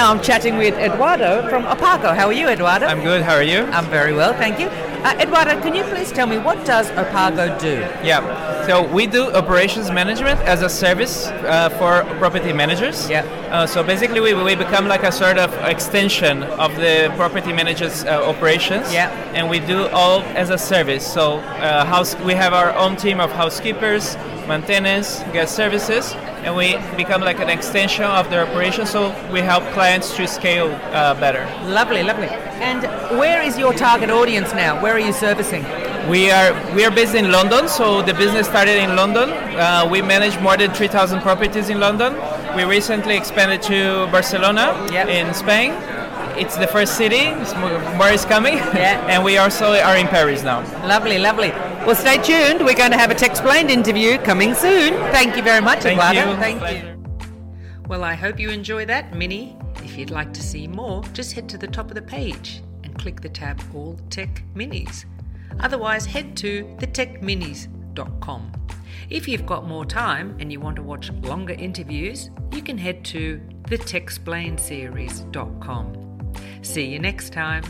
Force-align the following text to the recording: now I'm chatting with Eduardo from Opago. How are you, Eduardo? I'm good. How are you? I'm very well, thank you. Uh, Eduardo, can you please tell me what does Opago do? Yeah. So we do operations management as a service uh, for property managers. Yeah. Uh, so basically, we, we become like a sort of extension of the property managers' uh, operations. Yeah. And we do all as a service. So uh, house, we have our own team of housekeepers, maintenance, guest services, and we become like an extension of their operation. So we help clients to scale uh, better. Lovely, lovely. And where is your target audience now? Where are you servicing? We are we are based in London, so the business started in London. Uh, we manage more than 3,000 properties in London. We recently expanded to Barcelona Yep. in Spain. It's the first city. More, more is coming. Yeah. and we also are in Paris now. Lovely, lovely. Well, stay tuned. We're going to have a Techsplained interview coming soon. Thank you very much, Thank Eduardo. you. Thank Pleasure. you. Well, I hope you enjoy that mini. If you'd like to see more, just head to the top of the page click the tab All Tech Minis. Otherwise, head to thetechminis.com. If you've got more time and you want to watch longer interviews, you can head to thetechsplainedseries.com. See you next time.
now 0.00 0.10
I'm 0.10 0.22
chatting 0.22 0.56
with 0.56 0.72
Eduardo 0.78 1.46
from 1.50 1.64
Opago. 1.64 2.16
How 2.16 2.28
are 2.28 2.32
you, 2.32 2.48
Eduardo? 2.48 2.86
I'm 2.86 3.02
good. 3.02 3.20
How 3.20 3.34
are 3.34 3.42
you? 3.42 3.64
I'm 3.64 3.84
very 3.90 4.14
well, 4.14 4.32
thank 4.32 4.58
you. 4.58 4.89
Uh, 5.02 5.16
Eduardo, 5.18 5.58
can 5.62 5.74
you 5.74 5.82
please 5.84 6.12
tell 6.12 6.26
me 6.26 6.36
what 6.36 6.62
does 6.66 6.90
Opago 6.90 7.58
do? 7.58 7.76
Yeah. 8.04 8.66
So 8.66 8.86
we 8.92 9.06
do 9.06 9.32
operations 9.32 9.90
management 9.90 10.38
as 10.40 10.60
a 10.60 10.68
service 10.68 11.26
uh, 11.28 11.70
for 11.70 12.04
property 12.18 12.52
managers. 12.52 13.08
Yeah. 13.08 13.22
Uh, 13.50 13.66
so 13.66 13.82
basically, 13.82 14.20
we, 14.20 14.34
we 14.34 14.54
become 14.54 14.88
like 14.88 15.02
a 15.02 15.10
sort 15.10 15.38
of 15.38 15.54
extension 15.64 16.42
of 16.42 16.76
the 16.76 17.10
property 17.16 17.50
managers' 17.50 18.04
uh, 18.04 18.22
operations. 18.28 18.92
Yeah. 18.92 19.08
And 19.32 19.48
we 19.48 19.58
do 19.60 19.88
all 19.88 20.20
as 20.36 20.50
a 20.50 20.58
service. 20.58 21.10
So 21.10 21.38
uh, 21.38 21.86
house, 21.86 22.14
we 22.16 22.34
have 22.34 22.52
our 22.52 22.74
own 22.76 22.96
team 22.96 23.20
of 23.20 23.32
housekeepers, 23.32 24.18
maintenance, 24.46 25.20
guest 25.32 25.56
services, 25.56 26.12
and 26.44 26.54
we 26.54 26.76
become 26.96 27.22
like 27.22 27.38
an 27.40 27.48
extension 27.48 28.04
of 28.04 28.28
their 28.28 28.46
operation. 28.46 28.84
So 28.84 29.14
we 29.32 29.40
help 29.40 29.64
clients 29.72 30.14
to 30.16 30.26
scale 30.26 30.68
uh, 30.92 31.14
better. 31.18 31.44
Lovely, 31.66 32.02
lovely. 32.02 32.28
And 32.60 32.82
where 33.18 33.42
is 33.42 33.58
your 33.58 33.72
target 33.72 34.10
audience 34.10 34.52
now? 34.52 34.80
Where 34.82 34.89
are 34.92 34.98
you 34.98 35.12
servicing? 35.12 35.64
We 36.08 36.30
are 36.30 36.52
we 36.74 36.84
are 36.84 36.90
based 36.90 37.14
in 37.14 37.30
London, 37.30 37.68
so 37.68 38.02
the 38.02 38.14
business 38.14 38.46
started 38.46 38.78
in 38.82 38.96
London. 38.96 39.30
Uh, 39.30 39.86
we 39.90 40.02
manage 40.02 40.38
more 40.40 40.56
than 40.56 40.72
3,000 40.72 41.20
properties 41.20 41.68
in 41.68 41.78
London. 41.78 42.14
We 42.56 42.64
recently 42.64 43.16
expanded 43.16 43.62
to 43.62 44.06
Barcelona 44.10 44.74
Yep. 44.92 45.08
in 45.08 45.34
Spain. 45.34 45.72
It's 46.36 46.56
the 46.56 46.66
first 46.66 46.96
city. 46.96 47.30
More, 47.60 47.78
more 47.96 48.08
is 48.08 48.24
coming. 48.24 48.54
Yeah. 48.54 49.04
and 49.10 49.22
we 49.24 49.36
also 49.38 49.72
are 49.74 49.96
in 49.96 50.06
Paris 50.08 50.42
now. 50.42 50.60
Lovely, 50.86 51.18
lovely. 51.18 51.50
Well, 51.86 51.94
stay 51.94 52.16
tuned. 52.22 52.64
We're 52.64 52.74
going 52.76 52.92
to 52.92 52.98
have 52.98 53.10
a 53.10 53.14
Techsplained 53.14 53.68
interview 53.70 54.16
coming 54.18 54.54
soon. 54.54 54.94
Thank 55.12 55.36
you 55.36 55.42
very 55.42 55.60
much, 55.60 55.80
Thank 55.80 55.98
Eduardo. 56.00 56.30
you. 56.30 56.36
Thank 56.38 56.58
Pleasure. 56.60 56.86
you. 56.86 57.84
Well, 57.88 58.04
I 58.04 58.14
hope 58.14 58.40
you 58.40 58.50
enjoy 58.50 58.86
that 58.86 59.14
mini. 59.14 59.56
If 59.84 59.98
you'd 59.98 60.10
like 60.10 60.32
to 60.34 60.42
see 60.42 60.66
more, 60.66 61.02
just 61.12 61.32
head 61.32 61.48
to 61.50 61.58
the 61.58 61.66
top 61.66 61.88
of 61.88 61.94
the 61.94 62.02
page 62.02 62.62
click 63.00 63.20
the 63.22 63.28
tab 63.28 63.60
All 63.74 63.98
Tech 64.10 64.44
Minis. 64.54 65.06
Otherwise, 65.58 66.06
head 66.06 66.36
to 66.36 66.64
thetechminis.com. 66.78 68.52
If 69.08 69.26
you've 69.26 69.46
got 69.46 69.66
more 69.66 69.86
time 69.86 70.36
and 70.38 70.52
you 70.52 70.60
want 70.60 70.76
to 70.76 70.82
watch 70.82 71.10
longer 71.10 71.54
interviews, 71.54 72.30
you 72.52 72.62
can 72.62 72.78
head 72.78 73.04
to 73.06 73.40
thetechsplainedseries.com. 73.62 76.32
See 76.62 76.84
you 76.84 76.98
next 76.98 77.32
time. 77.32 77.64